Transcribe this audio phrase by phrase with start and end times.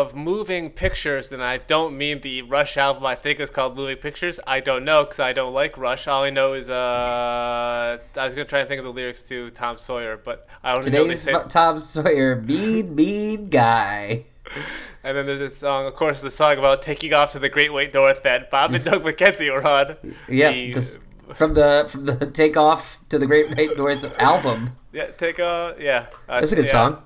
[0.00, 3.04] of moving pictures, and I don't mean the Rush album.
[3.06, 4.40] I think is called Moving Pictures.
[4.46, 6.08] I don't know because I don't like Rush.
[6.08, 9.50] All I know is uh, I was gonna try and think of the lyrics to
[9.50, 11.28] Tom Sawyer, but I only know Today's.
[11.48, 14.24] Tom Sawyer, mean, mean guy.
[15.02, 17.72] And then there's this song, of course, the song about taking off to the Great
[17.72, 19.96] White North that Bob and Doug McKenzie were on.
[20.28, 24.68] Yeah, The- this, from the from the takeoff to the Great White North album.
[24.92, 26.06] yeah, take a yeah.
[26.28, 26.70] Uh, That's a good yeah.
[26.70, 27.02] song.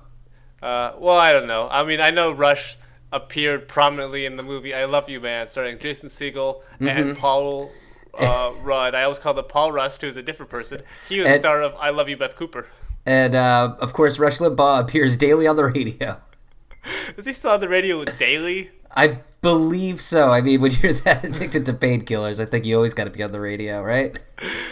[0.61, 1.69] Uh, well, I don't know.
[1.71, 2.79] I mean, I know Rush
[3.15, 6.89] appeared prominently in the movie "I Love You, Man," starring Jason Segel Mm-hmm.
[6.89, 7.71] and Paul
[8.19, 8.95] uh, Rudd.
[8.95, 10.83] I always call him Paul Rust, who's a different person.
[11.09, 12.67] He was the star of "I Love You, Beth Cooper."
[13.07, 16.19] And uh, of course, Rush Limbaugh appears daily on the radio.
[17.17, 18.71] Is he still on the radio daily?
[18.97, 20.31] I believe so.
[20.31, 23.23] I mean, when you're that addicted to painkillers, I think you always got to be
[23.23, 24.19] on the radio, right?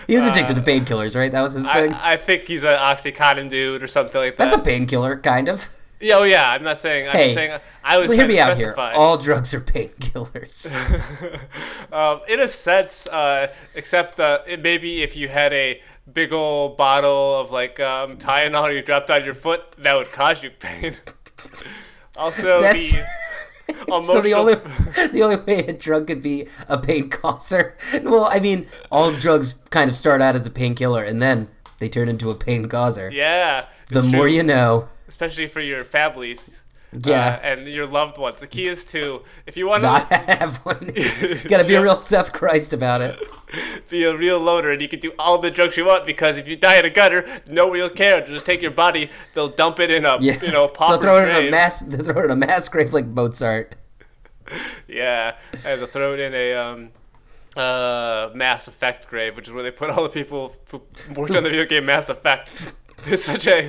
[0.06, 1.32] He was addicted to painkillers, right?
[1.32, 1.92] That was his thing.
[1.92, 4.50] Uh, I, I think he's an OxyContin dude or something like that.
[4.50, 5.68] That's a painkiller, kind of.
[6.02, 6.50] Yeah, oh yeah.
[6.50, 7.08] I'm not saying.
[7.08, 8.74] I'm Hey, saying I was Hear me out here.
[8.76, 10.74] All drugs are painkillers.
[11.92, 15.80] um, in a sense, uh, except uh, maybe if you had a
[16.12, 20.42] big old bottle of like um, Tylenol you dropped on your foot, that would cause
[20.42, 20.96] you pain.
[22.16, 23.02] also, That's- the
[24.02, 24.54] so the only
[25.12, 27.76] the only way a drug could be a pain causer.
[28.02, 31.88] Well, I mean, all drugs kind of start out as a painkiller and then they
[31.88, 33.10] turn into a pain causer.
[33.10, 34.88] yeah, the it's more true, you know.
[35.12, 36.62] Especially for your families.
[37.06, 37.38] Yeah.
[37.42, 38.40] uh, and your loved ones.
[38.40, 40.92] The key is to, if you want to Not have one.
[41.48, 43.18] Gotta be a real Seth Christ about it.
[43.88, 46.46] be a real loner, and you can do all the drugs you want, because if
[46.46, 48.20] you die in a gutter, nobody will care.
[48.20, 50.34] They'll just take your body, they'll dump it in a, Yeah.
[50.42, 51.80] you know, they'll throw it in a mass.
[51.80, 53.74] They'll throw it in a mass grave like Mozart.
[54.86, 56.90] Yeah, and they'll throw it in a um,
[57.56, 60.82] uh, Mass Effect grave, which is where they put all the people who
[61.16, 62.74] worked on the video game Mass Effect.
[63.06, 63.68] It's such a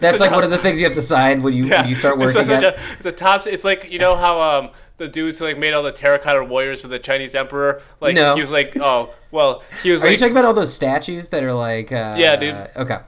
[0.00, 1.94] That's like one of the things you have to sign when you yeah, when you
[1.94, 2.74] start it's working such at.
[3.00, 3.46] a- the top.
[3.46, 6.80] It's like you know how um the dudes who like made all the terracotta warriors
[6.80, 7.82] for the Chinese emperor.
[8.00, 8.34] Like No.
[8.34, 11.42] he was like oh well he was Are you talking about all those statues that
[11.42, 11.92] are like?
[11.92, 12.54] Uh, Yeah, dude.
[12.76, 12.98] Okay.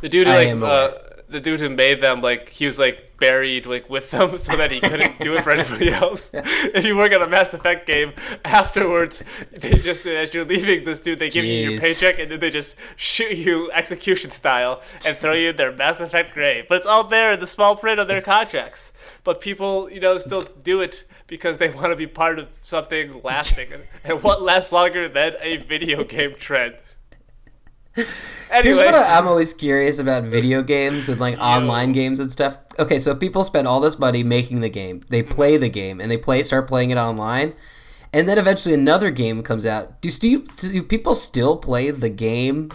[0.00, 0.92] the dude who like uh.
[1.34, 4.70] The dude who made them like he was like buried like with them so that
[4.70, 6.30] he couldn't do it for anybody else.
[6.32, 8.12] if you work on a Mass Effect game,
[8.44, 12.38] afterwards they just as you're leaving this dude they give you your paycheck and then
[12.38, 16.66] they just shoot you execution style and throw you in their Mass Effect grave.
[16.68, 18.92] But it's all there in the small print of their contracts.
[19.24, 23.22] But people, you know, still do it because they want to be part of something
[23.24, 23.68] lasting.
[24.04, 26.76] and what lasts longer than a video game trend?
[28.62, 32.58] Here's what I'm always curious about video games and like online games and stuff.
[32.78, 35.02] Okay, so people spend all this money making the game.
[35.10, 37.54] They play the game and they play start playing it online.
[38.12, 40.00] And then eventually another game comes out.
[40.00, 42.70] Do stu- do people still play the game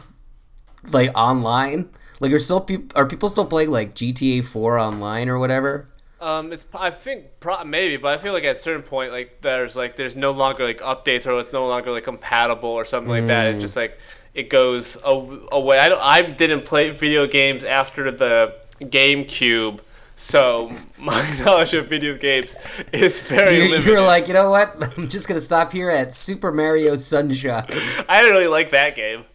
[0.91, 1.89] like online?
[2.19, 5.87] Like are still peop are people still playing like GTA 4 online or whatever?
[6.21, 9.41] Um, it's I think pro- maybe, but I feel like at a certain point, like
[9.41, 13.09] there's like there's no longer like updates or it's no longer like compatible or something
[13.09, 13.47] like that.
[13.47, 13.97] It just like
[14.33, 15.79] it goes away.
[15.79, 16.01] I don't.
[16.01, 19.79] I didn't play video games after the GameCube,
[20.15, 22.55] so my knowledge of video games
[22.93, 23.85] is very You, limited.
[23.85, 24.75] you were like, you know what?
[24.97, 27.65] I'm just gonna stop here at Super Mario Sunshine.
[28.09, 29.25] I didn't really like that game.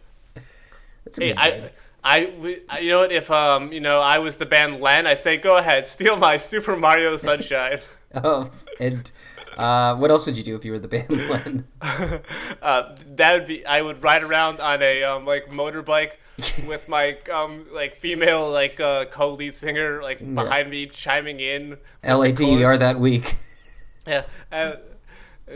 [1.03, 1.69] That's a Hey, good I, game.
[2.03, 3.11] I, we- I- you know what?
[3.11, 6.37] If um, you know, I was the band Len, I'd say go ahead, steal my
[6.37, 7.79] Super Mario Sunshine.
[8.23, 9.11] Oh, and
[9.57, 11.65] uh, what else would you do if you were the band Len?
[12.61, 16.11] uh, that would be I would ride around on a um, like motorbike
[16.67, 21.77] with my um like female like uh, co-lead singer like behind me chiming in.
[22.03, 23.35] LADER that week.
[24.07, 24.21] Yeah.
[24.51, 24.73] Uh,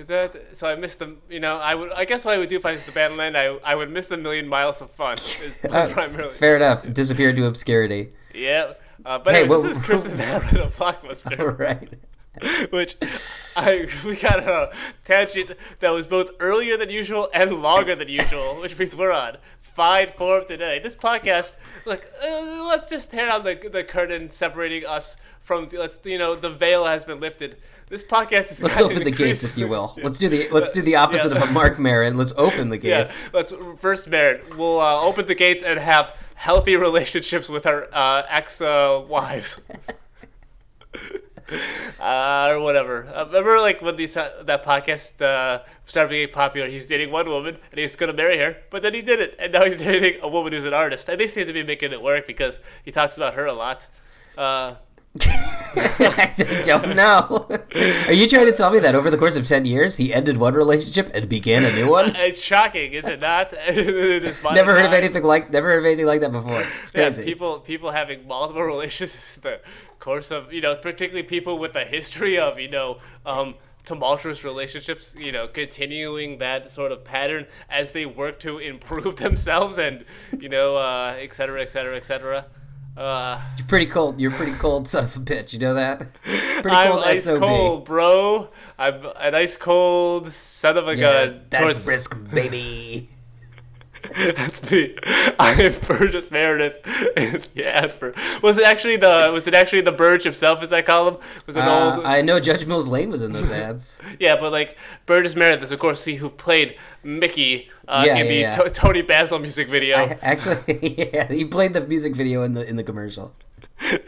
[0.08, 2.56] that, so I missed the you know I would I guess what I would do
[2.58, 5.14] if I was the band land I, I would miss the million miles of fun
[5.16, 6.92] is Uh, primarily Fair enough.
[6.92, 8.10] Disappeared to obscurity.
[8.34, 8.74] yeah
[9.06, 11.90] uh, but Hey, anyways, what- this is Chris and Matt of Blockbuster All right.
[12.70, 12.96] which
[13.58, 14.72] I we got a
[15.06, 19.38] tangent that was both earlier than usual and longer than usual, which means we're on
[19.62, 20.80] fine form today.
[20.80, 21.56] This podcast,
[21.86, 26.36] look, uh, let's just tear down the the curtain separating us from let's you know
[26.36, 27.58] the veil has been lifted.
[27.88, 29.96] This podcast is Let's open the gates, if you will.
[30.04, 31.42] Let's do the let's do the opposite Yeah.
[31.42, 32.18] of a Marc Maron.
[32.18, 33.19] Let's open the gates.
[33.19, 34.56] Yeah, let's first merit.
[34.56, 39.60] We'll uh, open the gates and have healthy relationships with our uh, ex uh, wives.
[42.01, 43.07] uh, or whatever.
[43.13, 47.12] Uh, remember, like when these uh, that podcast uh, started getting popular, he was dating
[47.12, 49.78] one woman and he was gonna marry her, but then he didn't, and now he's
[49.90, 52.60] dating a woman who's an artist, and they seem to be making it work because
[52.84, 53.88] he talks about her a lot.
[56.00, 57.48] I don't know.
[58.08, 60.38] Are you trying to tell me that over the course of ten years he ended
[60.38, 62.16] one relationship and began a new one?
[62.16, 63.52] It's shocking, is it not?
[63.68, 66.62] This Never heard of anything like never heard of anything like that before.
[66.81, 67.24] It's Yeah, crazy.
[67.24, 69.60] people people having multiple relationships in the
[70.00, 73.56] course of you know, particularly people with a history of you know um,
[73.86, 75.16] tumultuous relationships.
[75.18, 80.06] You know, continuing that sort of pattern as they work to improve themselves and
[80.40, 82.46] you know, uh, et cetera, et cetera, et cetera.
[83.00, 84.19] Uh, You're pretty cold.
[84.19, 85.54] You're a pretty cold son of a bitch.
[85.54, 86.00] You know that?
[86.62, 87.42] Pretty I'm cold ice SOB.
[87.42, 88.50] cold, bro.
[88.78, 91.42] I'm an ice cold son of a Yeah, gun.
[91.50, 93.10] that's brisk, baby.
[94.18, 94.96] That's me.
[95.40, 97.48] I am Burgess Meredith.
[97.56, 101.07] yeah, for was it actually the was it actually the Burge himself as I call
[101.10, 101.18] him?
[101.46, 102.06] Was it Uh, old?
[102.06, 104.01] I know Judge Mills Lane was in those ads.
[104.19, 108.28] yeah, but like Burgess Meredith is of course he who played Mickey uh, Yeah, in
[108.28, 108.63] the yeah, yeah.
[108.63, 109.98] To- Toni Basil music video.
[109.98, 110.80] I, actually,
[111.12, 113.36] yeah, he played the music video in the in the commercial.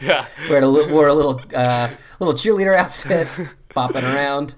[0.00, 1.88] yeah, Wore a, wore a little uh,
[2.20, 3.26] little cheerleader outfit,
[3.74, 4.54] bopping around.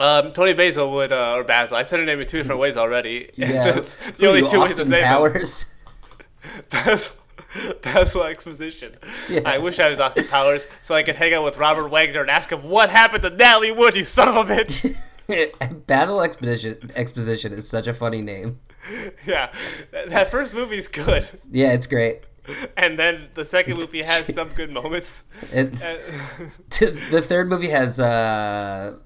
[0.00, 1.76] Um, Toni Basil would uh, or Basil.
[1.76, 3.30] I said her name in two different ways already.
[3.36, 5.02] Yeah, Who the only two ways to Austin say.
[5.02, 5.74] Powers.
[6.70, 7.12] Basil,
[7.82, 8.96] Basil exposition.
[9.28, 9.42] Yeah.
[9.44, 12.30] I wish I was Austin Powers so I could hang out with Robert Wagner and
[12.30, 14.96] ask him what happened to Natalie Wood, you son of a bitch.
[15.86, 18.58] Basil Exposition Exposition is such a funny name.
[19.26, 19.52] yeah,
[19.92, 22.20] that, first movie's good, Yeah, it's great.
[22.76, 25.24] and then the second movie has some good moments.
[25.52, 25.82] It's,
[26.80, 28.98] the third movie has uh,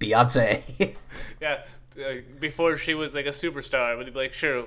[0.00, 0.96] Beyonce.
[1.40, 1.60] yeah,
[2.40, 4.66] before she was like a superstar, would be like, sure,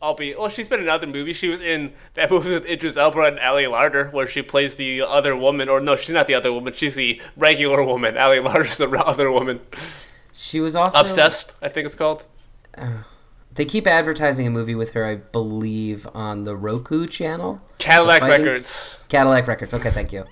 [0.00, 0.34] I'll be.
[0.34, 1.36] Well, she's been in other movies.
[1.36, 5.02] She was in that movie with Idris Elba and Ali Larter, where she plays the
[5.02, 5.68] other woman.
[5.68, 6.72] Or no, she's not the other woman.
[6.74, 8.16] She's the regular woman.
[8.16, 9.60] Ali Larter's the other woman.
[10.32, 12.24] she was also Obsessed, I think it's called.
[13.52, 17.60] They keep advertising a movie with her, I believe, on the Roku channel.
[17.78, 19.00] Cadillac Records.
[19.08, 19.74] Cadillac Records.
[19.74, 20.24] Okay, thank you.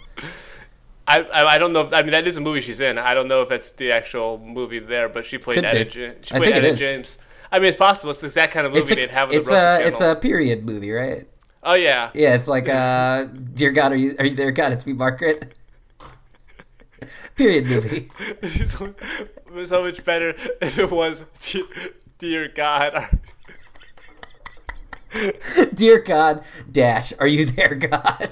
[1.08, 1.80] I, I I don't know.
[1.80, 2.98] If, I mean, that is a movie she's in.
[2.98, 6.04] I don't know if that's the actual movie there, but she played Could Etta, she
[6.34, 6.78] I played think it is.
[6.78, 7.18] James.
[7.50, 8.10] I mean, it's possible.
[8.10, 10.14] It's the exact kind of movie It's a they'd have it's the a it's a
[10.16, 11.26] period movie, right?
[11.62, 12.10] Oh yeah.
[12.14, 13.24] Yeah, it's like uh,
[13.54, 14.72] dear God, are you are you there, God?
[14.72, 15.54] It's me, Margaret.
[17.36, 18.08] period movie.
[18.66, 21.64] so, it was so much better if it was "Dear-
[22.18, 23.08] Dear God.
[25.74, 28.30] Dear God, dash, are you there, God?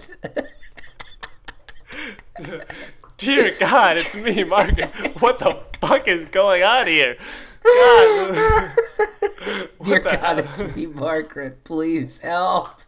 [3.17, 4.91] Dear God, it's me, Margaret.
[5.21, 7.17] What the fuck is going on here?
[7.65, 8.35] God.
[9.83, 10.39] Dear God, hell?
[10.39, 11.65] it's me, Margaret.
[11.65, 12.81] Please help.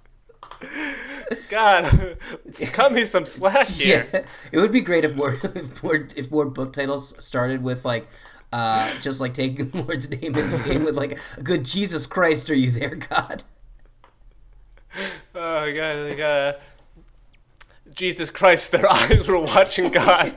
[1.48, 2.18] God.
[2.72, 4.06] Cut me some slack here.
[4.12, 7.84] Yeah, it would be great if more if more if more book titles started with
[7.84, 8.08] like.
[8.50, 12.48] Uh, just like taking the Lord's name in vain with like a good Jesus Christ,
[12.48, 13.44] are you there, God?
[15.34, 16.54] Oh God, like, uh,
[17.98, 20.32] Jesus Christ, their eyes were watching God.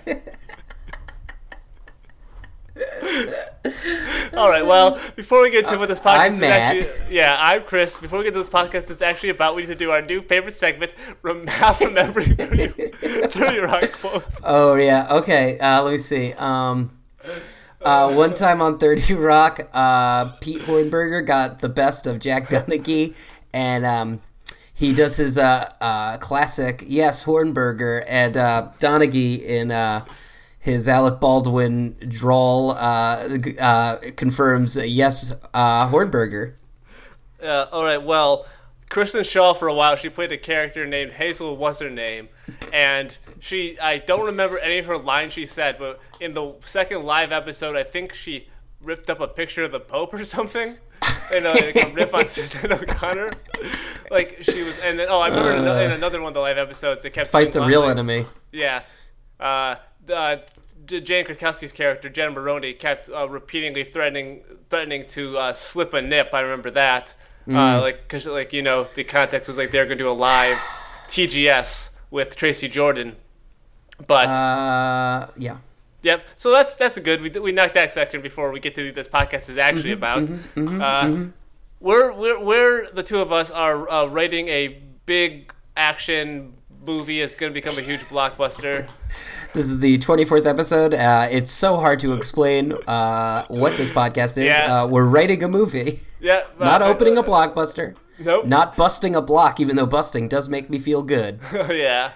[4.33, 4.65] All right.
[4.65, 6.77] Well, before we get to what this podcast I'm is Matt.
[6.77, 7.99] actually, yeah, I'm Chris.
[7.99, 10.23] Before we get to this podcast, it's actually about we need to do our new
[10.23, 10.91] favorite segment,
[11.21, 11.45] rem-
[11.81, 14.41] remembering 30, 30 Rock quotes.
[14.43, 15.07] Oh yeah.
[15.11, 15.59] Okay.
[15.59, 16.33] Uh, let me see.
[16.33, 16.89] Um,
[17.83, 23.15] uh, one time on Thirty Rock, uh, Pete Hornberger got the best of Jack Donaghy,
[23.53, 24.19] and um,
[24.81, 30.03] he does his uh, uh, classic "Yes, Hornberger," and uh, Donaghy in uh,
[30.57, 36.55] his Alec Baldwin drawl uh, uh, confirms "Yes, Hornberger."
[37.43, 38.01] All right.
[38.01, 38.47] Well,
[38.89, 41.55] Kristen Schaal for a while she played a character named Hazel.
[41.57, 42.29] What's her name?
[42.73, 47.03] And she, I don't remember any of her lines she said, but in the second
[47.03, 48.47] live episode, I think she
[48.81, 50.77] ripped up a picture of the Pope or something.
[51.33, 53.31] You know, like a riff on Sinead O'Connor.
[54.09, 56.41] Like she was, and then oh, I remember in ano- in another one of the
[56.41, 58.25] live episodes they kept Fight the real enemy.
[58.51, 58.81] yeah.
[59.39, 60.37] Uh, the, uh,
[60.85, 66.29] Jane Krakowski's character, Jen Maroney, kept uh, repeatedly threatening threatening to uh, slip a nip.
[66.33, 67.13] I remember that.
[67.47, 67.55] Mm.
[67.55, 70.11] Uh, like, cause like you know, the context was like they were gonna do a
[70.11, 70.57] live
[71.07, 73.15] TGS with Tracy Jordan.
[74.05, 75.57] But Uh, yeah.
[76.03, 77.21] Yep, so that's that's good.
[77.21, 80.75] We we knocked that section before we get to what this podcast is actually Mm-hmm,
[80.75, 80.81] about.
[80.81, 81.25] uh,
[81.79, 86.53] We're we're we're the two of us are uh, writing a big action
[86.85, 87.21] movie.
[87.21, 88.87] It's gonna become a huge blockbuster.
[89.53, 90.93] This is the 24th episode.
[90.93, 94.45] Uh, it's so hard to explain uh, what this podcast is.
[94.45, 94.83] Yeah.
[94.83, 98.45] Uh, we're writing a movie, Yeah, not opening a blockbuster, Nope.
[98.45, 101.39] not busting a block, even though busting does make me feel good.
[101.69, 102.11] yeah.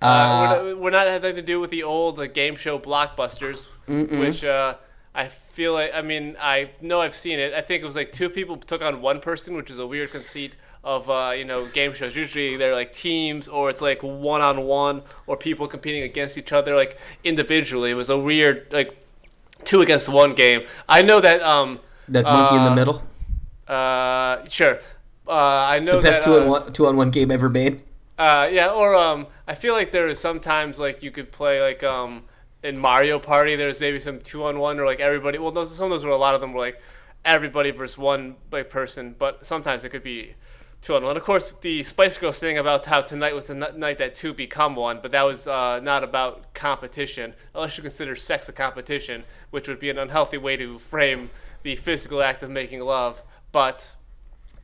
[0.00, 3.66] Uh, we're, not, we're not having to do with the old uh, game show blockbusters,
[3.86, 4.74] which uh,
[5.14, 5.90] I feel like.
[5.94, 7.52] I mean, I know I've seen it.
[7.54, 10.10] I think it was like two people took on one person, which is a weird
[10.10, 10.54] conceit.
[10.84, 12.14] of uh, you know game shows.
[12.14, 16.52] Usually they're like teams or it's like one on one or people competing against each
[16.52, 17.90] other like individually.
[17.90, 18.94] It was a weird like
[19.64, 20.62] two against one game.
[20.88, 23.02] I know that um That monkey in the uh, middle.
[23.66, 24.78] uh sure.
[25.26, 27.50] Uh, I know The best that, two uh, on one two on one game ever
[27.50, 27.82] made.
[28.18, 31.82] Uh, yeah, or um, I feel like there is sometimes like you could play like
[31.84, 32.24] um
[32.62, 33.56] in Mario Party.
[33.56, 35.38] There's maybe some two on one or like everybody.
[35.38, 36.80] Well, those some of those were a lot of them were like
[37.24, 40.34] everybody versus one like person, but sometimes it could be
[40.82, 41.16] two on one.
[41.16, 44.32] Of course, the Spice Girls thing about how tonight was the n- night that two
[44.32, 49.22] become one, but that was uh, not about competition, unless you consider sex a competition,
[49.50, 51.30] which would be an unhealthy way to frame
[51.62, 53.20] the physical act of making love.
[53.52, 53.88] But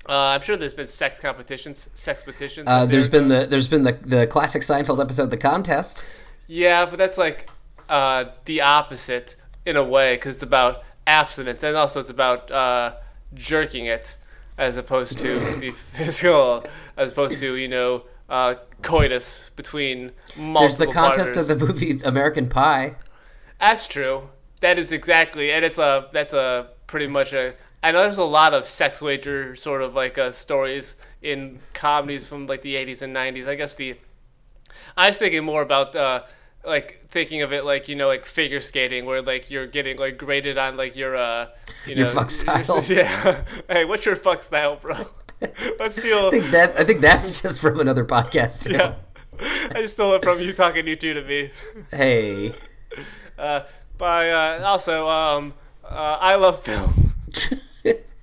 [0.08, 2.68] uh, I'm sure there's been sex competitions, sex petitions.
[2.68, 6.04] Uh, there's been the there's been the the classic Seinfeld episode, The Contest.
[6.46, 7.48] Yeah, but that's like
[7.88, 12.94] uh, the opposite in a way because it's about abstinence and also it's about uh,
[13.34, 14.16] jerking it
[14.58, 16.64] as opposed to the physical,
[16.96, 20.60] as opposed to you know uh, coitus between multiple.
[20.60, 21.50] There's the contest partners.
[21.50, 22.96] of the movie American Pie.
[23.60, 24.28] That's true.
[24.60, 27.54] That is exactly, and it's a that's a pretty much a.
[27.84, 32.26] I know there's a lot of sex wager sort of like uh, stories in comedies
[32.26, 33.46] from like the 80s and 90s.
[33.46, 33.94] I guess the.
[34.96, 36.22] I was thinking more about uh,
[36.64, 40.16] like thinking of it like you know like figure skating where like you're getting like
[40.16, 41.48] graded on like your uh
[41.86, 42.82] you know Your fuck style.
[42.88, 43.44] yeah.
[43.68, 45.06] hey, what's your fuck style, bro?
[45.78, 46.28] Let's steal.
[46.28, 48.64] I think that I think that's just from another podcast.
[48.64, 48.72] Too.
[48.72, 48.96] Yeah.
[49.76, 51.50] I just stole it from you talking U2 to me.
[51.90, 52.54] Hey.
[53.36, 53.60] Uh,
[53.98, 55.52] by uh, also, um,
[55.84, 57.12] uh, I love film.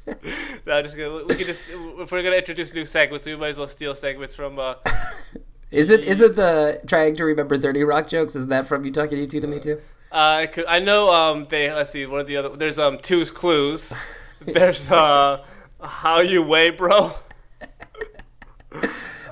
[0.66, 3.58] no, just gonna, we can just if we're gonna introduce new segments, we might as
[3.58, 4.58] well steal segments from.
[4.60, 4.76] Uh,
[5.72, 8.36] Is it is it the trying to remember thirty rock jokes?
[8.36, 9.82] Is that from you talking U2 to me too?
[10.12, 12.98] uh, I could- I know um they let's see what are the other there's um
[13.00, 13.94] two's clues.
[14.46, 15.42] There's uh
[15.82, 17.14] how you weigh, bro.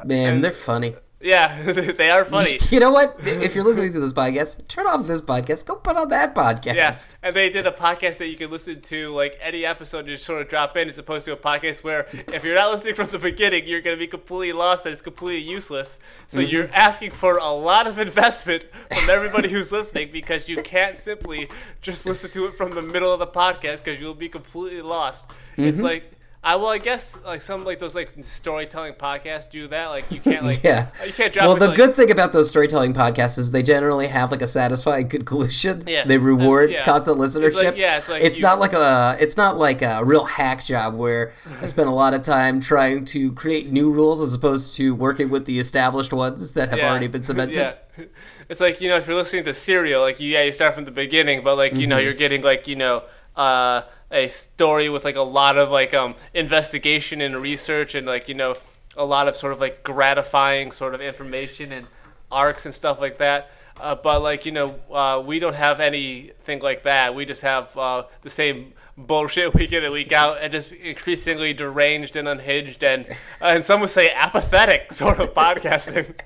[0.06, 0.96] Man, they're funny.
[1.22, 2.58] Yeah, they are funny.
[2.72, 3.18] You know what?
[3.24, 5.66] If you're listening to this podcast, turn off this podcast.
[5.66, 6.76] Go put on that podcast.
[6.76, 10.08] Yes, and they did a podcast that you can listen to like any episode and
[10.10, 12.96] just sort of drop in, as opposed to a podcast where if you're not listening
[12.96, 15.98] from the beginning, you're going to be completely lost and it's completely useless.
[16.28, 16.50] So Mm-hmm.
[16.52, 21.50] you're asking for a lot of investment from everybody who's listening because you can't simply
[21.82, 25.28] just listen to it from the middle of the podcast because you'll be completely lost.
[25.28, 25.64] Mm-hmm.
[25.66, 26.14] It's like.
[26.42, 29.88] I well, I guess like some like those like storytelling podcasts do that.
[29.88, 30.88] Like you can't like Yeah.
[31.06, 31.46] you can't drop.
[31.48, 34.48] Well, the like- good thing about those storytelling podcasts is they generally have like a
[34.48, 35.84] satisfying conclusion.
[35.86, 36.06] Yeah.
[36.06, 36.86] They reward Uh, yeah.
[36.86, 37.64] constant It's listenership.
[37.66, 40.96] like- yeah, it's like you- not like a it's not like a real hack job
[40.96, 44.96] where I spend a lot of time trying to create new rules as opposed to
[44.96, 46.90] working with the established ones that have Yeah.
[46.90, 47.58] already been cemented.
[47.98, 48.06] Yeah.
[48.48, 50.84] It's like, you know, if you're listening to Serial, like, you, yeah, you start from
[50.86, 51.90] the beginning, but, like, you Mm-hmm.
[51.90, 53.04] know, you're getting, like, you know,
[53.36, 58.28] uh, a story with, like, a lot of, like, um, investigation and research and, like,
[58.28, 58.56] you know,
[58.98, 61.88] a lot of sort of, like, gratifying sort of information and
[62.32, 63.52] arcs and stuff like that.
[63.80, 67.16] Uh, but, like, you know, uh, we don't have anything like that.
[67.16, 71.54] We just have uh, the same bullshit week in and week out and just increasingly
[71.54, 73.08] deranged and unhinged and,
[73.42, 76.20] uh, and some would say apathetic sort of podcasting.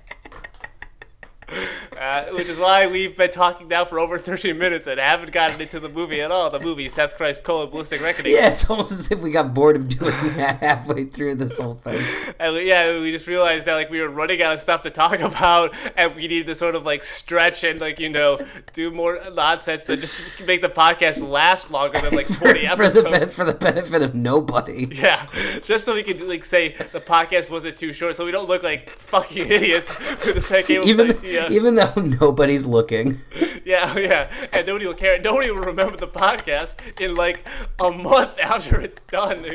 [2.00, 5.62] Uh, which is why we've been talking now for over 13 minutes and haven't gotten
[5.62, 6.50] into the movie at all.
[6.50, 8.34] The movie, Seth Christ Colon Ballistic Reckoning.
[8.34, 11.76] Yeah, it's almost as if we got bored of doing that halfway through this whole
[11.76, 12.04] thing.
[12.40, 14.90] And we- yeah, we just realized that like we were running out of stuff to
[14.90, 18.40] talk about, and we needed to sort of like stretch and like you know
[18.74, 22.38] do more nonsense to just make the podcast last longer than like 20
[22.76, 23.36] for the episodes.
[23.36, 24.88] for the benefit of nobody.
[24.92, 25.26] Yeah,
[25.64, 28.64] just so we could like say the podcast wasn't too short, so we don't look
[28.64, 30.42] like fucking idiots for the
[31.44, 33.16] second Even though nobody's looking.
[33.66, 35.22] Yeah, yeah, and nobody will care.
[35.22, 37.46] Nobody will remember the podcast in like
[37.80, 39.46] a month after it's done.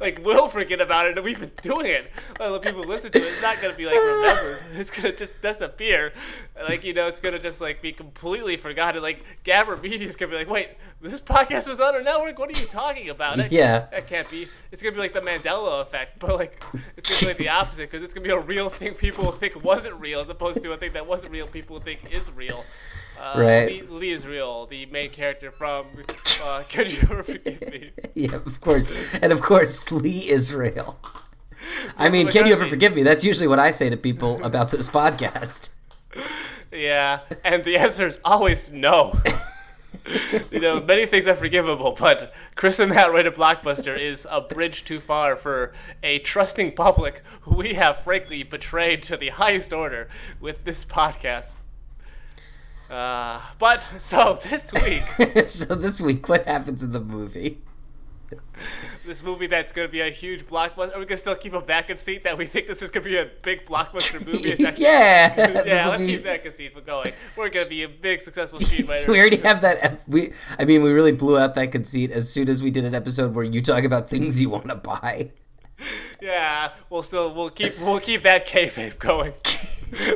[0.00, 2.12] Like we'll forget about it, and we've been doing it.
[2.38, 4.58] Well, if people listen to it, it's not gonna be like remembered.
[4.74, 6.12] It's gonna just disappear.
[6.68, 9.02] Like you know, it's gonna just like be completely forgotten.
[9.02, 10.68] Like Gabber Media's gonna be like, wait,
[11.00, 12.38] this podcast was on our network.
[12.38, 13.38] What are you talking about?
[13.38, 13.86] That, Yeah.
[13.90, 14.42] that can't be.
[14.70, 16.62] It's gonna be like the Mandela effect, but like
[16.96, 19.64] it's gonna be like the opposite because it's gonna be a real thing people think
[19.64, 22.64] wasn't real, as opposed to a thing that wasn't real people think is real.
[23.20, 23.66] Uh, Right.
[23.68, 25.86] Lee, Lee is real, the main character from
[26.44, 27.90] uh, Could You Ever Forgive Me?
[28.14, 30.98] yeah, of course, and of course, Lee is real.
[31.96, 33.02] I mean, can you ever forgive me?
[33.02, 35.74] That's usually what I say to people about this podcast.
[36.72, 39.20] Yeah, and the answer is always no.
[40.50, 44.40] you know, many things are forgivable, but Chris and Matt Write a Blockbuster is a
[44.40, 49.72] bridge too far for a trusting public who we have frankly betrayed to the highest
[49.72, 50.08] order
[50.40, 51.56] with this podcast.
[52.90, 57.60] Uh, but so this week, so this week, what happens in the movie?
[59.04, 60.94] this movie that's going to be a huge blockbuster?
[60.94, 63.04] Are we going to still keep a back seat that we think this is going
[63.04, 64.54] to be a big blockbuster movie?
[64.58, 64.74] Yeah,
[65.66, 67.12] yeah, let's be- keep that conceit for going.
[67.36, 69.08] We're going to be a big successful screenwriter.
[69.08, 70.02] we already have that.
[70.06, 72.94] We, I mean, we really blew out that conceit as soon as we did an
[72.94, 75.30] episode where you talk about things you want to buy.
[76.20, 79.32] Yeah, we'll still we'll keep we'll keep that kayfabe going.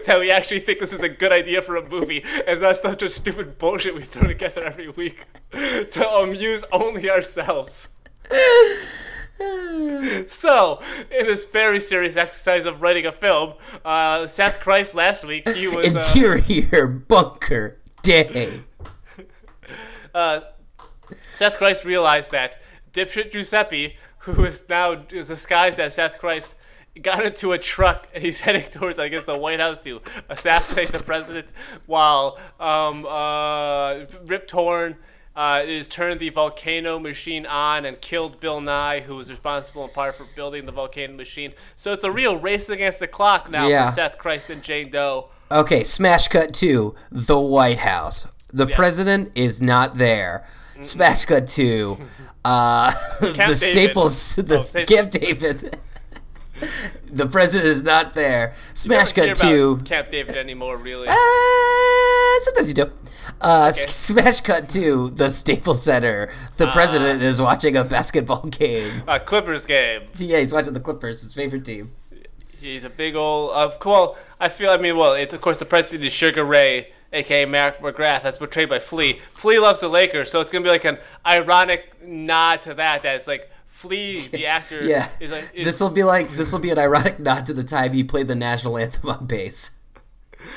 [0.07, 2.93] that we actually think this is a good idea for a movie, as that's not
[2.93, 7.89] such a stupid bullshit we throw together every week to amuse only ourselves.
[10.29, 10.81] So,
[11.11, 13.55] in this very serious exercise of writing a film,
[13.85, 18.63] uh, Seth Christ last week he was uh, Interior bunker day.
[20.15, 20.41] uh,
[21.15, 22.57] Seth Christ realized that
[22.93, 26.55] dipshit Giuseppe, who is now is disguised as Seth Christ,
[27.03, 30.93] got into a truck and he's heading towards, I guess, the White House to assassinate
[30.93, 31.47] the president,
[31.87, 34.97] while um, uh, Rip Torn.
[35.37, 39.91] Uh, is turned the volcano machine on and killed Bill Nye, who was responsible in
[39.91, 41.53] part for building the volcano machine.
[41.77, 43.91] So it's a real race against the clock now Yeah.
[43.91, 45.29] for Seth Christ and Jane Doe.
[45.51, 48.29] Okay, smash cut to the White House.
[48.49, 50.45] The president is not there.
[50.81, 51.99] Smash cut to
[52.43, 53.57] uh, the David.
[53.59, 54.85] Staples, the Oh.
[54.85, 55.77] Camp David.
[57.11, 58.53] The president is not there.
[58.75, 61.09] Smash cut to about Camp David anymore, really.
[61.09, 61.15] Uh,
[62.41, 62.93] sometimes you do.
[63.41, 66.31] Uh, s- Smash cut to the Staples Center.
[66.57, 69.03] The president is watching a basketball game.
[69.09, 70.03] A Clippers game.
[70.17, 71.93] Yeah, he's watching the Clippers, his favorite team.
[72.61, 73.53] He's a big old.
[73.55, 74.17] Uh, cool.
[74.41, 74.71] I feel.
[74.71, 78.23] I mean, well, it's of course the president is Sugar Ray, aka Mark McGrath.
[78.23, 79.21] That's portrayed by Flea.
[79.35, 83.03] Flea loves the Lakers, so it's gonna be like an ironic nod to that.
[83.03, 83.51] That it's like
[83.87, 85.51] Flea, the actor, Yeah, is like.
[85.55, 88.05] Is, this will be like this will be an ironic nod to the time he
[88.05, 89.79] played the national anthem on bass.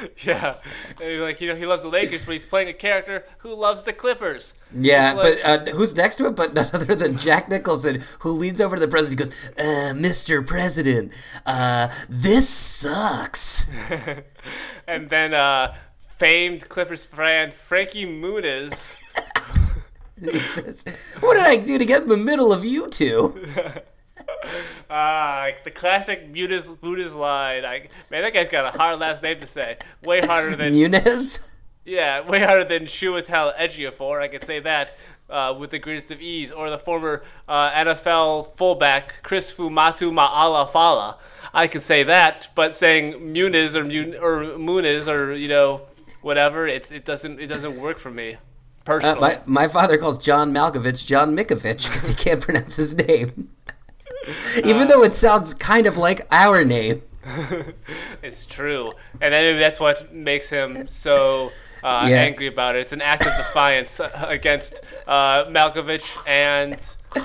[0.24, 0.56] yeah,
[1.02, 3.84] And like you know he loves the Lakers, but he's playing a character who loves
[3.84, 4.54] the Clippers.
[4.78, 6.36] Yeah, like- but uh, who's next to it?
[6.36, 9.94] But none other than Jack Nicholson, who leans over to the president and goes, uh,
[9.96, 10.46] "Mr.
[10.46, 11.12] President,
[11.46, 13.70] uh, this sucks."
[14.88, 19.02] and then uh, famed Clippers fan Frankie Muniz.
[21.20, 23.34] "What did I do to get in the middle of you two?
[24.90, 27.64] Ah, the classic Muniz Muniz line.
[27.64, 29.78] I, man, that guy's got a hard last name to say.
[30.04, 31.54] Way harder than Muniz."
[31.86, 34.22] Yeah, way harder than Chiwetel Ejiofor.
[34.22, 34.90] I could say that
[35.30, 36.52] uh, with the greatest of ease.
[36.52, 41.18] Or the former uh, NFL fullback Chris Fuamatu-Ma'afala.
[41.54, 45.82] I could say that, but saying Muniz or Mun- or Muniz or you know
[46.22, 48.38] whatever, it's it doesn't it doesn't work for me
[48.88, 53.50] Uh, my, my father calls John Malkovich John Mikovich because he can't pronounce his name.
[54.64, 57.04] Even though it sounds kind of like our name.
[58.22, 61.52] It's true, and then that's what makes him so
[61.84, 62.18] uh, Yeah.
[62.18, 62.80] angry about it.
[62.82, 66.74] It's an act of defiance uh, against uh, Malkovich and.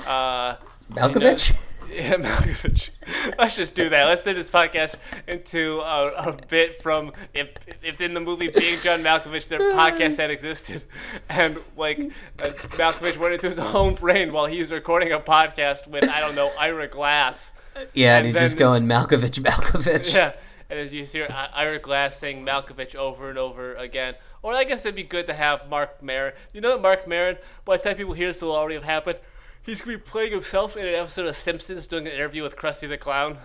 [0.07, 0.55] Uh,
[0.91, 1.53] Malkovich?
[1.93, 2.89] Yeah, Malkovich.
[3.37, 4.05] Let's just do that.
[4.05, 4.95] Let's turn this podcast
[5.27, 7.49] into a, a bit from if
[7.83, 10.83] if in the movie Being John Malkovich, their podcast had existed,
[11.29, 16.07] and like uh, Malkovich went into his own brain while he's recording a podcast with
[16.09, 17.51] I don't know Ira Glass.
[17.93, 20.15] Yeah, and And he's just going Malkovich, Malkovich.
[20.15, 20.33] Yeah,
[20.69, 24.15] and as you hear Ira Glass saying Malkovich over and over again.
[24.41, 26.33] Or I guess it'd be good to have Marc Maron.
[26.53, 27.37] You know, Marc Maron.
[27.65, 29.17] By the time people hear this, will already have happened.
[29.65, 32.87] He's gonna be playing himself in an episode of Simpsons, doing an interview with Krusty
[32.87, 33.37] the Clown.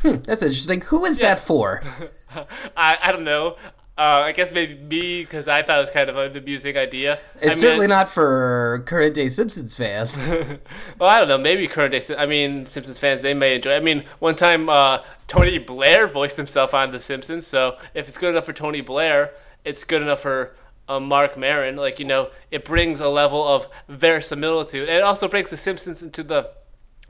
[0.00, 0.82] Hmm, That's interesting.
[0.82, 1.82] Who is that for?
[2.76, 3.56] I, I don't know.
[3.98, 7.18] Uh, I guess maybe me because I thought it was kind of an amusing idea.
[7.40, 10.30] It's certainly not for current day Simpsons fans.
[10.98, 11.38] Well, I don't know.
[11.38, 12.16] Maybe current day.
[12.16, 13.74] I mean, Simpsons fans they may enjoy.
[13.74, 14.98] I mean, one time uh,
[15.28, 17.46] Tony Blair voiced himself on The Simpsons.
[17.46, 19.32] So if it's good enough for Tony Blair,
[19.64, 20.54] it's good enough for
[20.88, 21.76] uh, Marc Maron.
[21.76, 26.02] Like you know, it brings a level of verisimilitude, and it also brings The Simpsons
[26.02, 26.50] into the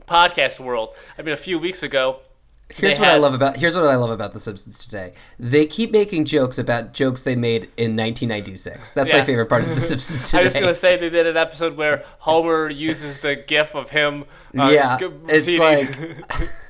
[0.07, 0.95] podcast world.
[1.17, 2.21] I mean, a few weeks ago.
[2.69, 5.13] Here's what I love about here's what I love about The Simpsons today.
[5.39, 8.93] They keep making jokes about jokes they made in 1996.
[8.93, 10.41] That's my favorite part of The Simpsons today.
[10.41, 14.25] I was gonna say they did an episode where Homer uses the GIF of him.
[14.57, 14.97] Uh, Yeah,
[15.29, 16.21] it's receding.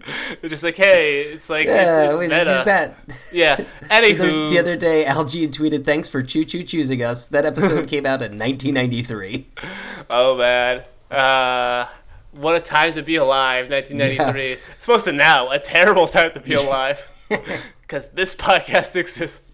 [0.40, 2.44] They're just like, hey, it's like yeah, it's, it's meta.
[2.44, 2.96] just that.
[3.32, 3.56] Yeah.
[3.80, 7.28] The Anywho, other, the other day, Al Jean tweeted, "Thanks for choo choo choosing us."
[7.28, 9.46] That episode came out in 1993.
[10.10, 11.86] oh man, uh,
[12.32, 14.56] what a time to be alive, 1993.
[14.78, 16.98] Supposed to now, a terrible time to be alive,
[17.82, 19.52] because this podcast exists.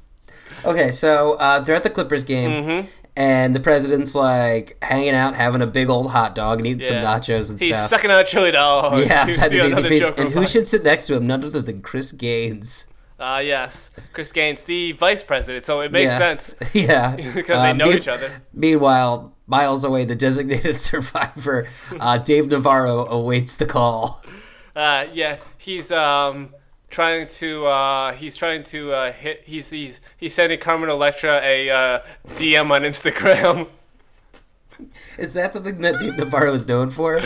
[0.65, 2.89] Okay, so uh, they're at the Clippers game, Mm-hmm.
[3.17, 6.97] And the president's like hanging out, having a big old hot dog and eating some
[6.97, 7.89] nachos and He's stuff.
[7.91, 8.99] sucking on a chili dog.
[9.07, 10.09] yeah, outside the Daisy Face.
[10.17, 11.27] And who should sit next to him?
[11.27, 12.89] None other than Chris Gaines.
[13.21, 15.65] Uh, yes, Chris Gaines, the vice president.
[15.65, 16.19] So it makes yeah.
[16.19, 17.15] sense yeah.
[17.35, 18.29] because they Uh, know me- each other.
[18.53, 21.67] Meanwhile, miles away, the designated survivor,
[22.01, 24.25] uh, Dave Navarro, awaits the call.
[24.75, 26.55] Uh, yeah, he's um
[26.93, 31.69] trying to uh he's trying to uh hit he's he's he's sending Carmen Electra a
[31.71, 33.67] uh, DM on Instagram.
[35.17, 37.21] Is that something that Dave Navarro is known for?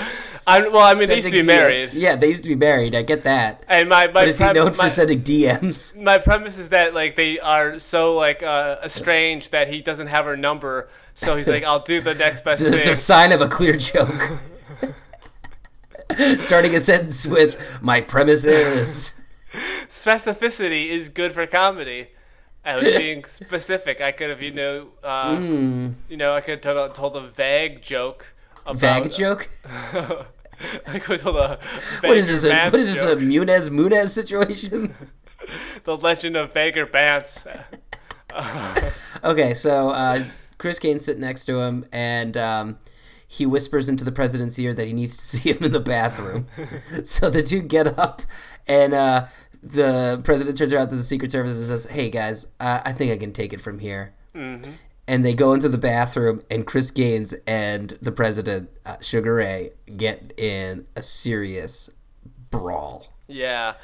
[0.47, 1.47] I well, I mean, they used to be DMs?
[1.47, 2.95] married, Yeah, they used to be married.
[2.95, 3.65] I get that.
[3.69, 5.97] and my my But is he known my, for sending DMs?
[6.01, 10.27] my premise is that like they are so like uh, estranged that he doesn't have
[10.27, 12.87] her number, so he's like, I'll do the next best The, thing.
[12.87, 14.23] the sign of a clear joke.
[16.39, 19.15] Starting a sentence with "My premise is."
[19.89, 22.09] Specificity is good for comedy.
[22.65, 24.01] I was being specific.
[24.01, 25.39] I could have, you know, uh,
[26.09, 28.35] you know, I could have told, told a vague joke.
[28.67, 29.49] About, vague joke.
[30.87, 31.59] I could have told a.
[32.01, 32.45] What is this?
[32.45, 33.05] A, what is this?
[33.05, 33.21] A joke.
[33.21, 34.95] Munez Munez situation?
[35.85, 37.47] The Legend of Vager Bance.
[39.23, 40.25] Okay, so uh,
[40.59, 42.79] Chris Kane's sitting next to him, and um,
[43.29, 46.47] he whispers into the president's ear that he needs to see him in the bathroom.
[47.05, 48.23] so the two get up,
[48.67, 49.27] and uh,
[49.63, 53.13] the president turns around to the Secret Service and says, "Hey guys, uh, I think
[53.13, 54.13] I can take it from here."
[55.09, 59.71] And they go into the bathroom, and Chris Gaines and the president, uh, Sugar Ray,
[59.97, 61.91] get in a serious
[62.51, 63.07] brawl.
[63.29, 63.75] Yeah,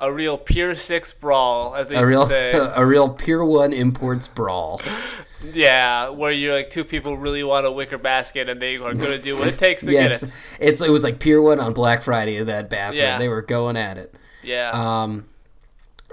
[0.00, 2.52] a real Pier Six brawl, as they A real, to say.
[2.74, 4.80] a real Pier One imports brawl.
[5.52, 9.18] yeah, where you're like two people really want a wicker basket and they are gonna
[9.18, 10.32] do what it takes to Yeah, get it's, it.
[10.60, 13.02] it's it was like Pier One on Black Friday in that bathroom.
[13.02, 13.18] Yeah.
[13.18, 14.14] They were going at it.
[14.44, 14.70] Yeah.
[14.70, 15.24] Um,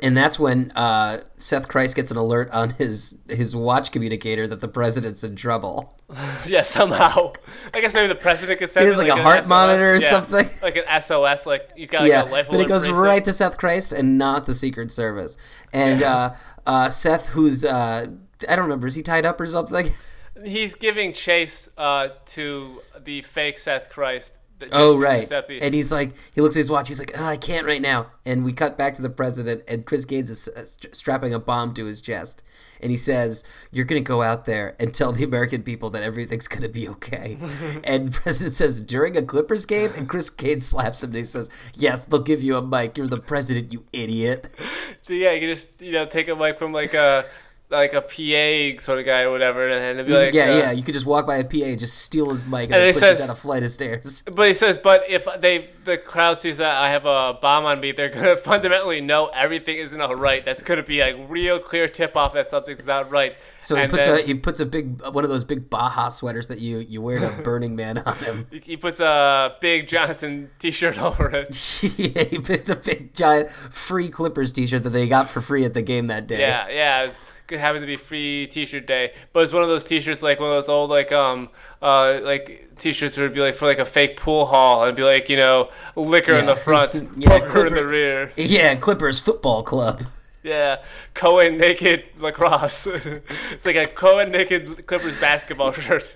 [0.01, 4.61] and that's when uh, Seth Christ gets an alert on his his watch communicator that
[4.61, 5.95] the president's in trouble.
[6.47, 7.33] Yeah, somehow.
[7.71, 9.47] I guess maybe the president could send He has it, like a heart SOS.
[9.49, 10.47] monitor or Yeah, something.
[10.63, 13.05] Like an SOS, like he's got like yeah, a life but it goes bracelet.
[13.05, 15.37] right to Seth Christ and not the Secret Service.
[15.71, 16.33] And uh,
[16.65, 18.07] uh, Seth, who's uh,
[18.47, 19.85] I don't remember, is he tied up or something?
[20.43, 24.38] He's giving chase uh, to the fake Seth Christ.
[24.71, 25.61] Oh right, Giuseppe.
[25.61, 26.89] and he's like, he looks at his watch.
[26.89, 28.07] He's like, oh, I can't right now.
[28.25, 31.73] And we cut back to the president, and Chris Gaines is uh, strapping a bomb
[31.75, 32.43] to his chest,
[32.81, 36.47] and he says, "You're gonna go out there and tell the American people that everything's
[36.47, 37.37] gonna be okay."
[37.83, 41.23] and the president says, "During a Clippers game," and Chris Gaines slaps him, and he
[41.23, 42.97] says, "Yes, they'll give you a mic.
[42.97, 44.49] You're the president, you idiot."
[45.07, 47.25] yeah, you can just you know take a mic from like a
[47.71, 50.71] like a PA sort of guy or whatever, and, and be like yeah, uh, yeah.
[50.71, 52.99] You could just walk by a PA, and just steal his mic, and, And push
[52.99, 54.23] says- it down a flight of stairs.
[54.33, 57.79] But he says, but if they the crowd sees that I have a bomb on
[57.79, 60.43] me, they're gonna fundamentally know everything isn't all right.
[60.43, 63.33] That's gonna be a real clear tip off that something's not right.
[63.59, 66.09] So he And puts then a he puts a big one of those big Baja
[66.09, 68.47] sweaters that you you wear to Burning Man on him.
[68.51, 71.83] he- he puts a big Johnson T-shirt over it.
[71.97, 75.73] yeah, he puts a big giant free Clippers T-shirt that they got for free at
[75.73, 76.39] the game that day.
[76.39, 77.11] Yeah, yeah.
[77.51, 80.39] It was good to be free T-shirt day, but it's one of those T-shirts like
[80.39, 81.49] one of those old like um
[81.81, 85.29] uh like T-shirts would be like for like a fake pool hall and be like
[85.29, 88.31] you know liquor in the front, Yeah, poker in the rear.
[88.35, 90.01] Yeah, Clippers football club.
[90.43, 90.77] Yeah,
[91.15, 92.87] Cohen naked lacrosse.
[93.51, 96.13] it's like a Cohen naked Clippers basketball shirt.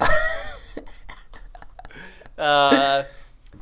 [2.38, 3.04] uh,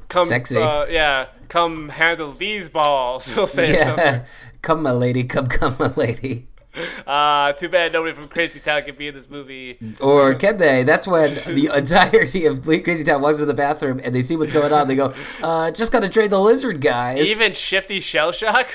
[0.09, 0.57] come, Sexy.
[0.57, 3.25] Uh, yeah, come handle these balls.
[3.33, 4.57] He'll say Yeah, something.
[4.61, 6.47] come my lady, come come my lady.
[7.05, 9.77] Uh, too bad nobody from Crazy Town can be in this movie.
[9.99, 10.83] Or can they?
[10.83, 14.53] That's when the entirety of Crazy Town walks to the bathroom and they see what's
[14.53, 14.87] going on.
[14.87, 15.11] They go,
[15.43, 18.67] uh, "Just gotta trade the lizard guys." Even Shifty Shellshock.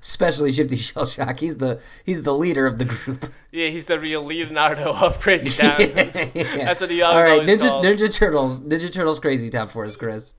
[0.00, 1.40] especially Shifty Shellshock.
[1.40, 3.26] He's the he's the leader of the group.
[3.50, 5.78] Yeah, he's the real Leonardo of Crazy Town.
[5.78, 7.84] That's what he All always, right, always Ninja called.
[7.86, 10.34] Ninja Turtles, Ninja Turtles, Crazy Town for us, Chris.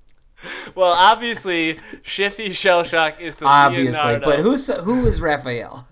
[0.76, 4.26] Well, obviously, Shifty Shellshock is the Obviously, Leonardo.
[4.26, 5.88] but who's who is Raphael?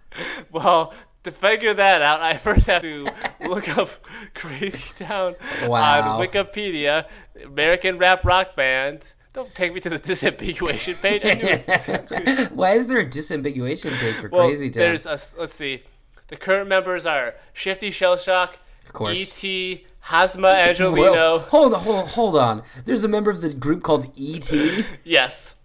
[0.52, 0.94] Well,
[1.28, 3.06] to figure that out, I first have to
[3.48, 3.90] look up
[4.34, 5.36] Crazy Town
[5.66, 6.18] Wow.
[6.20, 7.06] on Wikipedia,
[7.44, 9.14] American rap rock band.
[9.34, 11.22] Don't take me to the disambiguation page.
[11.24, 12.46] Exactly.
[12.56, 14.82] Why is there a disambiguation page for Well, Crazy Town?
[14.82, 15.84] there's a, let's see.
[16.30, 19.22] The current members are Shifty Shellshock, Of course.
[19.22, 20.98] E.T., Hasma Angeleno.
[21.12, 22.64] Well, hold on, hold, hold on.
[22.86, 24.84] There's a member of the group called E.T.
[25.04, 25.56] Yes.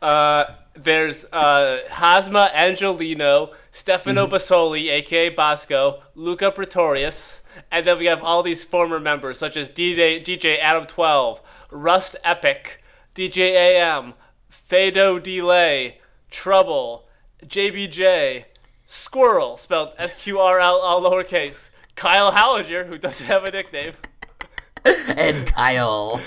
[0.00, 0.44] Uh,
[0.74, 4.34] there's uh, Hasma Angeleno, Stefano Mm-hmm.
[4.34, 9.70] Basoli, aka Bosco, Luca Pretorius, and then we have all these former members such as
[9.70, 12.78] DJ DJ Adam 12, Rust Epique,
[13.14, 14.14] DJ AM,
[14.50, 15.94] Faydoe Deelay,
[16.28, 17.06] Trouble,
[17.46, 18.46] JBJ,
[18.84, 23.92] Squirrel, spelled S Q R L all lowercase, Kyle Hollinger, who doesn't have a nickname.
[25.16, 26.20] and Kyle.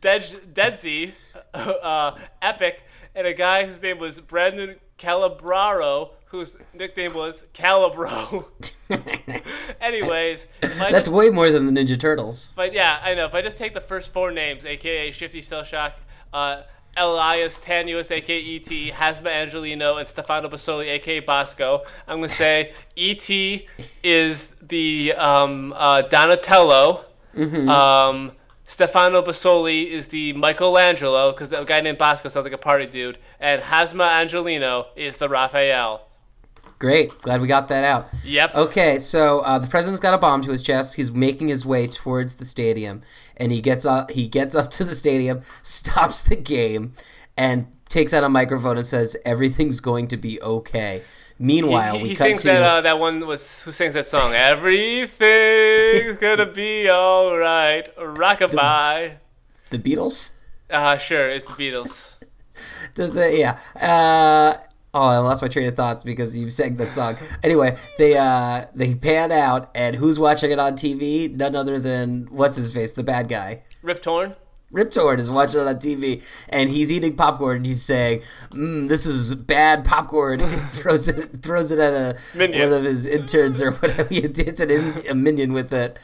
[0.00, 0.22] Dead
[0.54, 1.12] Deadsy,
[1.52, 2.84] uh, Epic,
[3.16, 8.46] and a guy whose name was Brandon Calabraro, whose nickname was Calibro.
[9.80, 12.54] Anyways, That's just, way more than the Ninja Turtles.
[12.56, 13.26] but yeah, I know.
[13.26, 15.92] If I just take the first four names, aka Shifty Shellshock,
[16.32, 16.62] uh,
[16.96, 23.68] Elias Tannous, aka E.T., Hasma Angeleno, and Stefano Basoli, aka Bosco, I'm gonna say E.T.
[24.02, 27.04] is the um, uh, Donatello.
[27.36, 28.32] Um,
[28.64, 33.18] Stefano Basoli is the Michelangelo, because the guy named Bosco sounds like a party dude,
[33.38, 36.06] and Hasma Angeleno is the Raphael.
[36.82, 37.16] Great.
[37.20, 38.08] Glad we got that out.
[38.24, 38.56] Yep.
[38.56, 40.96] Okay, so uh, the president's got a bomb to his chest.
[40.96, 43.02] He's making his way towards the stadium,
[43.36, 44.10] and he gets up.
[44.10, 46.90] He gets up to the stadium, stops the game,
[47.36, 51.04] and takes out a microphone and says, "Everything's going to be okay."
[51.38, 54.08] Meanwhile, he, we he cut sings to that uh, that one was who sings that
[54.08, 54.32] song?
[54.34, 57.88] Everything's gonna be all right.
[57.96, 59.18] Rockabye.
[59.70, 60.36] the Beatles.
[60.68, 62.14] Uh, sure, it's the Beatles.
[62.94, 63.56] Does the yeah?
[63.80, 64.58] Uh,
[64.94, 67.16] oh, I lost my train of thoughts because you sang that song.
[67.42, 71.34] Anyway, they uh they pan out, and who's watching it on TV?
[71.34, 73.62] None other than what's his face, the bad guy.
[73.82, 74.34] Rip Torn.
[74.70, 77.58] Rip Torn is watching it on TV, and he's eating popcorn.
[77.58, 82.38] and He's saying, mm, "This is bad popcorn." he throws it throws it at a
[82.38, 82.70] Minion.
[82.70, 84.08] one of his interns or whatever.
[84.08, 85.98] He hits an in, a minion with it.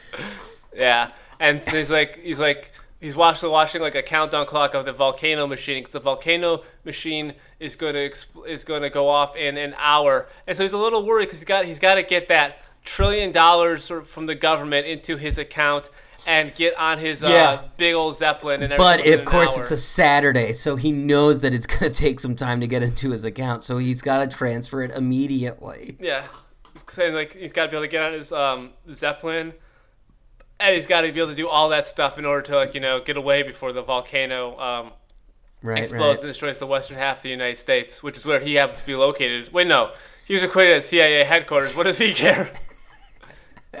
[0.75, 4.93] Yeah, and he's like he's like he's watching watching like a countdown clock of the
[4.93, 9.35] volcano machine 'cause the volcano machine is going to exp- is going to go off
[9.35, 12.03] in an hour, and so he's a little worried because he got he's got to
[12.03, 15.89] get that trillion dollars from the government into his account
[16.27, 17.27] and get on his Yeah.
[17.51, 19.61] uh, big old zeppelin and But of course, hour.
[19.61, 22.83] it's a Saturday, so he knows that it's going to take some time to get
[22.83, 23.63] into his account.
[23.63, 25.95] So he's got to transfer it immediately.
[25.99, 26.23] Yeah,
[26.73, 29.53] he's saying like he's got to be able to get on his um, zeppelin,
[30.59, 32.73] and he's got to be able to do all that stuff in order to like
[32.73, 34.91] you know get away before the volcano um,
[35.61, 36.23] Right, explodes right.
[36.23, 38.87] and destroys the western half of the United States, which is where he happens to
[38.87, 39.51] be located.
[39.51, 39.91] Wait, no,
[40.25, 41.75] he was acquitted at CIA headquarters.
[41.75, 42.49] What does he care?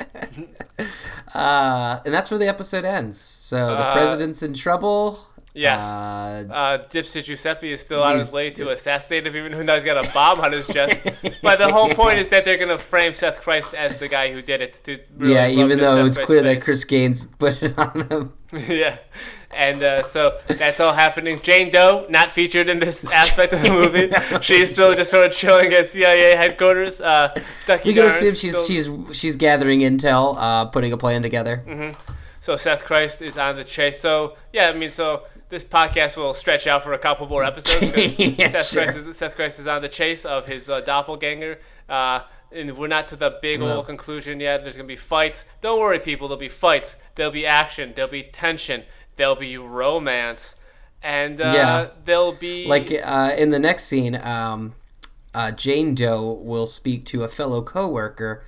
[1.33, 3.19] Uh, and that's where the episode ends.
[3.19, 5.27] So the Uh, president's in trouble.
[5.53, 5.83] Yes.
[5.83, 9.83] Uh, Uh, Dipset Giuseppe is still on his way to assassinate him, even though he's
[9.83, 11.01] got a bomb on his chest.
[11.41, 14.41] but the whole point is that they're gonna frame Seth Christ as the guy who
[14.41, 14.79] did it.
[14.85, 16.61] To really yeah, even though it's clear that.
[16.61, 18.33] Chris Gaines put it on him.
[18.67, 18.97] yeah.
[19.51, 21.41] And uh, so that's all happening.
[21.41, 24.11] Jane Doe, not featured in this aspect of the movie.
[24.43, 27.01] She's still just sort of chilling at CIA headquarters.
[27.01, 27.33] Uh,
[27.83, 31.63] We can assume she's still- she's she's gathering intel, uh, putting a plan together.
[32.41, 33.99] So Seth Christ is on the chase.
[33.99, 37.91] So yeah, I mean, so this podcast will stretch out for a couple more episodes.
[37.91, 38.83] because Yeah, Seth, sure.
[38.85, 41.59] Christ is, Seth Christ is on the chase of his uh, doppelganger.
[41.87, 43.77] Uh, and we're not to the big No.
[43.77, 44.63] old conclusion yet.
[44.63, 45.45] There's gonna be fights.
[45.61, 46.27] Don't worry, people.
[46.27, 46.95] There'll be fights.
[47.15, 47.93] There'll be action.
[47.95, 48.83] There'll be tension.
[49.17, 50.55] There'll be romance,
[51.03, 51.87] and uh, Yeah.
[52.05, 54.73] there'll be Like uh, in the next scene, um,
[55.35, 58.41] uh, Jane Doe will speak to a fellow coworker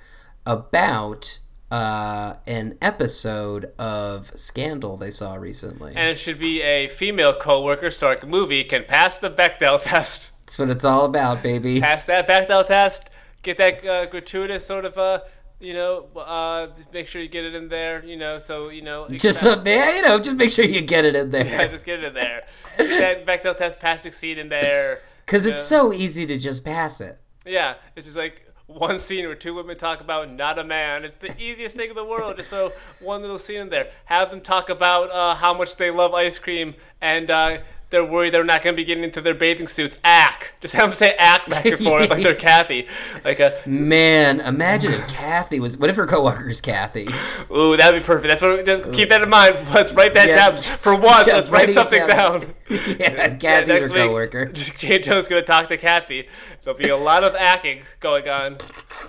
[0.46, 1.38] about
[1.72, 5.92] uh, an episode of Scandal they saw recently.
[5.96, 10.30] and it should be a female coworker, so our movie can pass the Bechdel test.
[10.46, 11.80] That's what it's all about, baby.
[11.80, 13.08] pass that Bechdel test,
[13.42, 15.20] get that uh, gratuitous sort of uh,
[15.60, 18.82] you know, uh, just make sure you get it in there, you know, so you
[18.82, 21.84] know, Just yeah, you know, just make sure you get it in yeah, there, just
[21.86, 22.42] get it in there.
[22.76, 24.98] Get that Bechdel test pass succeed in there.
[25.24, 25.78] because it's Yeah.
[25.78, 27.18] so easy to just pass it.
[27.46, 31.04] Yeah, it's just like one scene where two women talk about not a man.
[31.04, 32.36] It's the easiest thing in the world.
[32.36, 33.88] Just throw one little scene in there.
[34.06, 37.58] Have them talk about uh, how much they love ice cream and uh,
[37.92, 39.98] they're worried they're not going to be getting into their bathing suits.
[40.02, 40.54] Ack.
[40.60, 42.88] Just have them say ack back and forth like they're Kathy.
[43.24, 45.78] Like a Man, imagine if Kathy was.
[45.78, 47.06] What if her coworker's Kathy?
[47.54, 48.28] ooh, that'd be perfect.
[48.28, 48.66] That's what.
[48.66, 49.56] Just keep that in mind.
[49.72, 51.28] Let's write that Yeah, down for once.
[51.28, 52.40] yeah, let's write something down.
[52.40, 52.50] down.
[52.98, 54.46] yeah, Kathy's her coworker.
[54.46, 56.26] Jane Joe's going to talk to Kathy.
[56.64, 58.56] There'll be a lot of acting going on.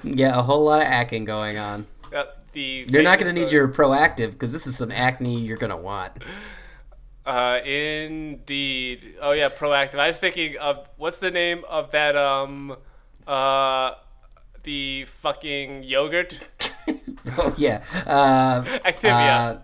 [0.04, 1.88] Yeah, a whole lot of acting going on.
[2.14, 5.40] Uh, the You're not going to need uh, your Proactiv because this is some acne
[5.40, 6.12] you're going to want.
[7.26, 9.16] Uh, indeed.
[9.22, 9.98] Oh yeah, Proactiv.
[9.98, 12.76] I was thinking of what's the name of that um,
[13.26, 13.92] uh,
[14.64, 16.50] the fucking yogurt,
[17.38, 19.60] oh yeah, uh, Activia, uh,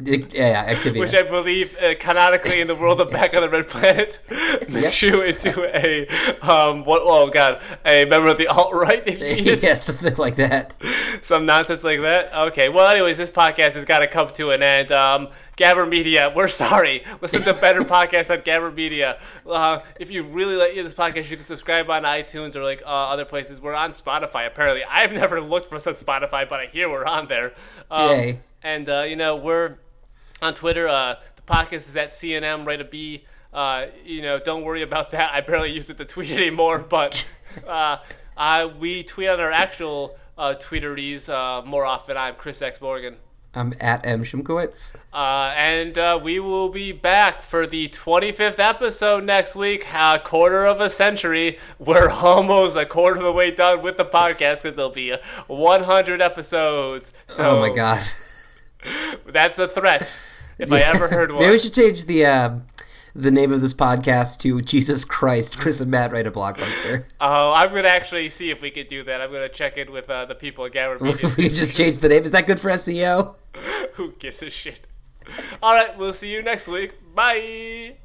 [0.00, 0.98] yeah, Activia.
[1.00, 4.18] which I believe uh, canonically in the world of Back on the Red Planet
[4.72, 6.06] makes you into a
[6.42, 7.02] um, what?
[7.04, 9.62] Oh god, a member of the alt right if you eat it.
[9.62, 10.74] yeah, something like that.
[11.22, 12.34] some nonsense like that.
[12.34, 12.68] Okay.
[12.68, 14.90] Well, anyways, this podcast has got to come to an end.
[14.90, 17.04] Um, Gabber Media, we're sorry.
[17.20, 19.20] Listen to better podcasts on Gabber Media.
[19.46, 22.88] Uh, if you really like this podcast, you can subscribe on iTunes or like uh,
[22.88, 23.60] other places.
[23.60, 24.48] We're on Spotify.
[24.48, 27.52] Apparently, I've never looked for us on Spotify, but I hear we're on there.
[27.92, 28.40] Um, Yay.
[28.64, 29.76] And uh, you know we're
[30.44, 30.86] on Twitter.
[30.88, 32.66] Uh, the podcast is at CNM.
[32.66, 33.24] Write a B.
[33.52, 35.32] Uh, you know, don't worry about that.
[35.32, 37.28] I barely use it to tweet anymore, but.
[37.66, 37.98] Uh,
[38.36, 42.16] Uh, we tweet on our actual uh, tweeteries uh, more often.
[42.16, 43.16] I'm Chris X Morgan.
[43.54, 44.24] I'm at M.
[44.24, 44.96] Shimkowitz.
[45.12, 50.66] Uh, and uh, we will be back for the 25th episode next week, a quarter
[50.66, 51.58] of a century.
[51.78, 55.14] We're almost a quarter of the way done with the podcast because there'll be
[55.46, 57.12] 100 episodes.
[57.28, 58.02] So oh my god.
[59.26, 60.12] that's a threat.
[60.58, 61.40] If I ever heard one.
[61.42, 62.58] Maybe we should change the uh,
[63.14, 65.58] the name of this podcast to Jesus Christ.
[65.58, 67.04] Chris and Matt write a blockbuster.
[67.20, 69.20] Oh, I'm gonna actually see if we could do that.
[69.20, 71.12] I'm gonna check in with uh, the people at Gamma we
[71.48, 72.22] just change the name.
[72.22, 73.36] Is that good for SEO?
[73.94, 74.86] Who gives a shit?
[75.62, 76.92] All right, we'll see you next week.
[77.14, 77.96] Bye.